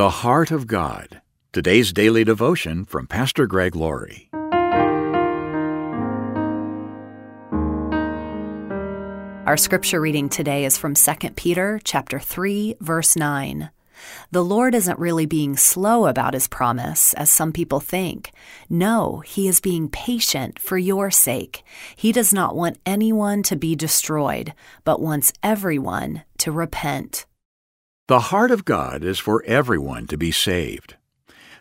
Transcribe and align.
The 0.00 0.08
Heart 0.24 0.50
of 0.50 0.66
God. 0.66 1.20
Today's 1.52 1.92
daily 1.92 2.24
devotion 2.24 2.86
from 2.86 3.06
Pastor 3.06 3.46
Greg 3.46 3.76
Laurie. 3.76 4.30
Our 9.44 9.58
scripture 9.58 10.00
reading 10.00 10.30
today 10.30 10.64
is 10.64 10.78
from 10.78 10.94
2 10.94 11.12
Peter 11.36 11.78
chapter 11.84 12.18
3 12.18 12.76
verse 12.80 13.14
9. 13.14 13.68
The 14.30 14.42
Lord 14.42 14.74
isn't 14.74 14.98
really 14.98 15.26
being 15.26 15.58
slow 15.58 16.06
about 16.06 16.32
his 16.32 16.48
promise, 16.48 17.12
as 17.12 17.30
some 17.30 17.52
people 17.52 17.80
think. 17.80 18.32
No, 18.70 19.20
he 19.26 19.48
is 19.48 19.60
being 19.60 19.90
patient 19.90 20.58
for 20.58 20.78
your 20.78 21.10
sake. 21.10 21.62
He 21.94 22.10
does 22.10 22.32
not 22.32 22.56
want 22.56 22.78
anyone 22.86 23.42
to 23.42 23.54
be 23.54 23.76
destroyed, 23.76 24.54
but 24.84 25.02
wants 25.02 25.34
everyone 25.42 26.22
to 26.38 26.52
repent. 26.52 27.26
The 28.10 28.32
heart 28.32 28.50
of 28.50 28.64
God 28.64 29.04
is 29.04 29.20
for 29.20 29.40
everyone 29.46 30.08
to 30.08 30.18
be 30.18 30.32
saved. 30.32 30.96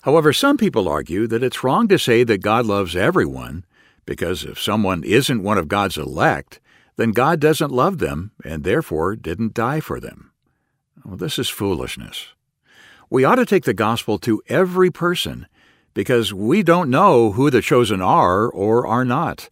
However, 0.01 0.33
some 0.33 0.57
people 0.57 0.89
argue 0.89 1.27
that 1.27 1.43
it's 1.43 1.63
wrong 1.63 1.87
to 1.89 1.99
say 1.99 2.23
that 2.23 2.41
God 2.41 2.65
loves 2.65 2.95
everyone, 2.95 3.65
because 4.07 4.43
if 4.43 4.59
someone 4.59 5.03
isn't 5.03 5.43
one 5.43 5.59
of 5.59 5.67
God's 5.67 5.95
elect, 5.95 6.59
then 6.95 7.11
God 7.11 7.39
doesn't 7.39 7.69
love 7.69 7.99
them 7.99 8.31
and 8.43 8.63
therefore 8.63 9.15
didn't 9.15 9.53
die 9.53 9.79
for 9.79 9.99
them. 9.99 10.31
Well, 11.05 11.17
this 11.17 11.37
is 11.37 11.49
foolishness. 11.49 12.29
We 13.11 13.23
ought 13.23 13.35
to 13.35 13.45
take 13.45 13.65
the 13.65 13.75
gospel 13.75 14.17
to 14.17 14.41
every 14.47 14.89
person 14.89 15.45
because 15.93 16.33
we 16.33 16.63
don't 16.63 16.89
know 16.89 17.33
who 17.33 17.51
the 17.51 17.61
chosen 17.61 18.01
are 18.01 18.49
or 18.49 18.87
are 18.87 19.05
not. 19.05 19.51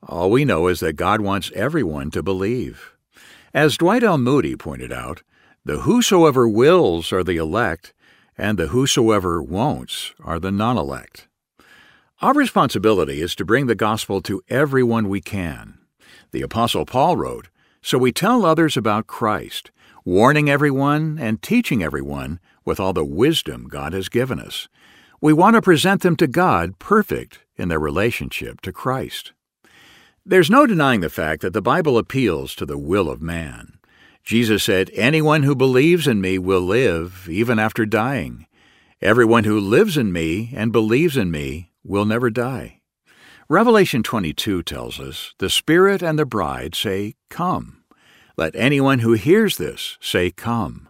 All 0.00 0.30
we 0.30 0.44
know 0.44 0.68
is 0.68 0.78
that 0.78 0.92
God 0.92 1.20
wants 1.20 1.50
everyone 1.56 2.12
to 2.12 2.22
believe. 2.22 2.92
As 3.52 3.76
Dwight 3.76 4.04
L. 4.04 4.16
Moody 4.16 4.54
pointed 4.54 4.92
out, 4.92 5.24
the 5.66 5.80
whosoever 5.80 6.48
wills 6.48 7.12
are 7.12 7.24
the 7.24 7.38
elect, 7.38 7.92
and 8.38 8.56
the 8.56 8.68
whosoever 8.68 9.42
won'ts 9.42 10.14
are 10.22 10.38
the 10.38 10.52
non 10.52 10.78
elect. 10.78 11.26
Our 12.22 12.34
responsibility 12.34 13.20
is 13.20 13.34
to 13.34 13.44
bring 13.44 13.66
the 13.66 13.74
gospel 13.74 14.22
to 14.22 14.42
everyone 14.48 15.08
we 15.08 15.20
can. 15.20 15.78
The 16.30 16.42
Apostle 16.42 16.86
Paul 16.86 17.16
wrote, 17.16 17.48
So 17.82 17.98
we 17.98 18.12
tell 18.12 18.46
others 18.46 18.76
about 18.76 19.08
Christ, 19.08 19.72
warning 20.04 20.48
everyone 20.48 21.18
and 21.20 21.42
teaching 21.42 21.82
everyone 21.82 22.38
with 22.64 22.78
all 22.78 22.92
the 22.92 23.04
wisdom 23.04 23.66
God 23.66 23.92
has 23.92 24.08
given 24.08 24.38
us. 24.38 24.68
We 25.20 25.32
want 25.32 25.56
to 25.56 25.62
present 25.62 26.02
them 26.02 26.14
to 26.18 26.28
God 26.28 26.78
perfect 26.78 27.40
in 27.56 27.70
their 27.70 27.80
relationship 27.80 28.60
to 28.60 28.72
Christ. 28.72 29.32
There's 30.24 30.48
no 30.48 30.64
denying 30.64 31.00
the 31.00 31.10
fact 31.10 31.42
that 31.42 31.54
the 31.54 31.60
Bible 31.60 31.98
appeals 31.98 32.54
to 32.54 32.66
the 32.66 32.78
will 32.78 33.10
of 33.10 33.20
man. 33.20 33.75
Jesus 34.26 34.64
said, 34.64 34.90
Anyone 34.92 35.44
who 35.44 35.54
believes 35.54 36.08
in 36.08 36.20
me 36.20 36.36
will 36.36 36.60
live 36.60 37.28
even 37.30 37.60
after 37.60 37.86
dying. 37.86 38.46
Everyone 39.00 39.44
who 39.44 39.60
lives 39.60 39.96
in 39.96 40.12
me 40.12 40.52
and 40.52 40.72
believes 40.72 41.16
in 41.16 41.30
me 41.30 41.70
will 41.84 42.04
never 42.04 42.28
die. 42.28 42.80
Revelation 43.48 44.02
22 44.02 44.64
tells 44.64 44.98
us, 44.98 45.32
The 45.38 45.48
Spirit 45.48 46.02
and 46.02 46.18
the 46.18 46.26
bride 46.26 46.74
say, 46.74 47.14
Come. 47.30 47.84
Let 48.36 48.56
anyone 48.56 48.98
who 48.98 49.12
hears 49.12 49.58
this 49.58 49.96
say, 50.00 50.32
Come. 50.32 50.88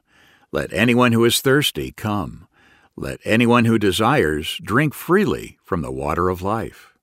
Let 0.51 0.73
anyone 0.73 1.13
who 1.13 1.23
is 1.27 1.43
thirsty 1.43 1.93
come. 1.93 2.49
Let 2.97 3.21
anyone 3.25 3.67
who 3.67 3.79
desires 3.79 4.59
drink 4.63 4.95
freely 4.95 5.59
from 5.63 5.83
the 5.83 5.93
water 5.93 6.31
of 6.31 6.41
life. 6.41 6.95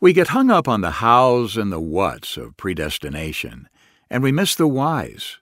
We 0.00 0.12
get 0.12 0.28
hung 0.28 0.48
up 0.48 0.68
on 0.68 0.82
the 0.82 0.92
hows 0.92 1.56
and 1.56 1.72
the 1.72 1.80
whats 1.80 2.36
of 2.36 2.56
predestination, 2.56 3.68
and 4.08 4.22
we 4.22 4.30
miss 4.30 4.54
the 4.54 4.68
whys. 4.68 5.38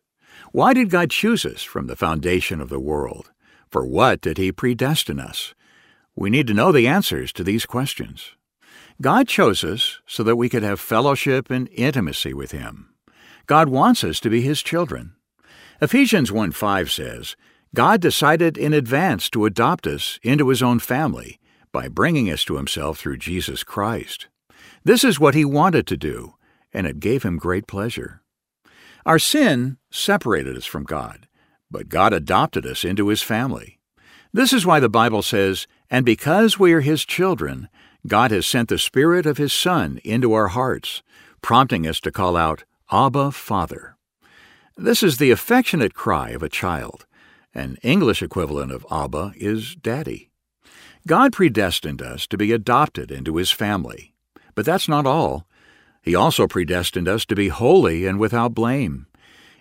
Why 0.52 0.74
did 0.74 0.90
God 0.90 1.10
choose 1.10 1.46
us 1.46 1.62
from 1.62 1.86
the 1.86 1.96
foundation 1.96 2.60
of 2.60 2.68
the 2.68 2.78
world? 2.78 3.30
For 3.70 3.86
what 3.86 4.20
did 4.20 4.36
He 4.36 4.52
predestine 4.52 5.18
us? 5.18 5.54
We 6.14 6.28
need 6.28 6.46
to 6.48 6.52
know 6.52 6.72
the 6.72 6.86
answers 6.86 7.32
to 7.32 7.42
these 7.42 7.64
questions. 7.64 8.32
God 9.00 9.26
chose 9.26 9.64
us 9.64 10.00
so 10.06 10.22
that 10.22 10.36
we 10.36 10.50
could 10.50 10.62
have 10.62 10.78
fellowship 10.78 11.50
and 11.50 11.70
intimacy 11.72 12.34
with 12.34 12.50
Him. 12.50 12.92
God 13.46 13.70
wants 13.70 14.04
us 14.04 14.20
to 14.20 14.28
be 14.28 14.42
His 14.42 14.62
children. 14.62 15.14
Ephesians 15.80 16.30
1 16.30 16.52
5 16.52 16.92
says, 16.92 17.34
God 17.74 18.02
decided 18.02 18.58
in 18.58 18.74
advance 18.74 19.30
to 19.30 19.46
adopt 19.46 19.86
us 19.86 20.20
into 20.22 20.50
His 20.50 20.62
own 20.62 20.80
family 20.80 21.40
by 21.72 21.88
bringing 21.88 22.30
us 22.30 22.44
to 22.44 22.56
Himself 22.56 22.98
through 22.98 23.16
Jesus 23.16 23.64
Christ. 23.64 24.28
This 24.84 25.02
is 25.02 25.18
what 25.18 25.34
He 25.34 25.46
wanted 25.46 25.86
to 25.86 25.96
do, 25.96 26.34
and 26.74 26.86
it 26.86 27.00
gave 27.00 27.22
Him 27.22 27.38
great 27.38 27.66
pleasure. 27.66 28.21
Our 29.04 29.18
sin 29.18 29.78
separated 29.90 30.56
us 30.56 30.64
from 30.64 30.84
God, 30.84 31.26
but 31.70 31.88
God 31.88 32.12
adopted 32.12 32.66
us 32.66 32.84
into 32.84 33.08
His 33.08 33.22
family. 33.22 33.78
This 34.32 34.52
is 34.52 34.64
why 34.64 34.80
the 34.80 34.88
Bible 34.88 35.22
says, 35.22 35.66
And 35.90 36.06
because 36.06 36.58
we 36.58 36.72
are 36.72 36.80
His 36.80 37.04
children, 37.04 37.68
God 38.06 38.30
has 38.30 38.46
sent 38.46 38.68
the 38.68 38.78
Spirit 38.78 39.26
of 39.26 39.38
His 39.38 39.52
Son 39.52 40.00
into 40.04 40.32
our 40.32 40.48
hearts, 40.48 41.02
prompting 41.42 41.86
us 41.86 42.00
to 42.00 42.12
call 42.12 42.36
out, 42.36 42.64
Abba, 42.90 43.32
Father. 43.32 43.96
This 44.76 45.02
is 45.02 45.18
the 45.18 45.30
affectionate 45.30 45.94
cry 45.94 46.30
of 46.30 46.42
a 46.42 46.48
child. 46.48 47.06
An 47.54 47.76
English 47.82 48.22
equivalent 48.22 48.72
of 48.72 48.86
Abba 48.90 49.32
is 49.36 49.74
Daddy. 49.74 50.30
God 51.06 51.32
predestined 51.32 52.00
us 52.00 52.26
to 52.28 52.38
be 52.38 52.52
adopted 52.52 53.10
into 53.10 53.36
His 53.36 53.50
family. 53.50 54.14
But 54.54 54.64
that's 54.64 54.88
not 54.88 55.06
all. 55.06 55.46
He 56.02 56.14
also 56.14 56.48
predestined 56.48 57.08
us 57.08 57.24
to 57.26 57.36
be 57.36 57.48
holy 57.48 58.06
and 58.06 58.18
without 58.18 58.54
blame. 58.54 59.06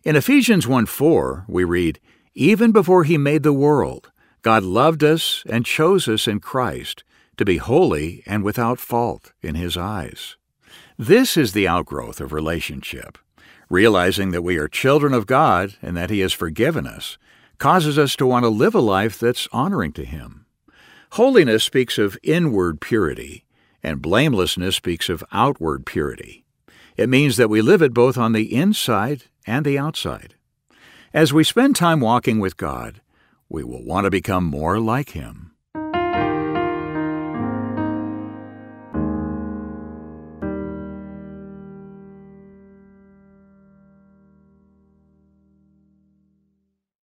In 0.03 0.15
Ephesians 0.15 0.67
1 0.67 0.87
4, 0.87 1.45
we 1.47 1.63
read, 1.63 1.99
Even 2.33 2.71
before 2.71 3.03
He 3.03 3.17
made 3.17 3.43
the 3.43 3.53
world, 3.53 4.11
God 4.41 4.63
loved 4.63 5.03
us 5.03 5.43
and 5.47 5.65
chose 5.65 6.07
us 6.07 6.27
in 6.27 6.39
Christ 6.39 7.03
to 7.37 7.45
be 7.45 7.57
holy 7.57 8.23
and 8.25 8.43
without 8.43 8.79
fault 8.79 9.33
in 9.43 9.53
His 9.53 9.77
eyes. 9.77 10.35
This 10.97 11.37
is 11.37 11.53
the 11.53 11.67
outgrowth 11.67 12.19
of 12.19 12.33
relationship. 12.33 13.19
Realizing 13.69 14.31
that 14.31 14.41
we 14.41 14.57
are 14.57 14.67
children 14.67 15.13
of 15.13 15.27
God 15.27 15.75
and 15.81 15.95
that 15.95 16.09
He 16.09 16.19
has 16.21 16.33
forgiven 16.33 16.87
us 16.87 17.17
causes 17.59 17.99
us 17.99 18.15
to 18.15 18.25
want 18.25 18.43
to 18.43 18.49
live 18.49 18.73
a 18.73 18.79
life 18.79 19.19
that's 19.19 19.47
honoring 19.51 19.93
to 19.93 20.03
Him. 20.03 20.45
Holiness 21.11 21.63
speaks 21.63 21.99
of 21.99 22.17
inward 22.23 22.81
purity, 22.81 23.45
and 23.83 24.01
blamelessness 24.01 24.75
speaks 24.75 25.09
of 25.09 25.23
outward 25.31 25.85
purity. 25.85 26.45
It 26.97 27.09
means 27.09 27.37
that 27.37 27.49
we 27.49 27.61
live 27.61 27.81
it 27.81 27.93
both 27.93 28.17
on 28.17 28.33
the 28.33 28.53
inside 28.53 29.23
and 29.47 29.65
the 29.65 29.77
outside. 29.77 30.35
As 31.13 31.33
we 31.33 31.43
spend 31.43 31.75
time 31.75 31.99
walking 31.99 32.39
with 32.39 32.57
God, 32.57 33.01
we 33.49 33.63
will 33.63 33.83
want 33.83 34.05
to 34.05 34.11
become 34.11 34.45
more 34.45 34.79
like 34.79 35.11
Him. 35.11 35.50